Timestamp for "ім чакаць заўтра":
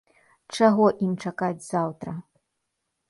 1.07-2.11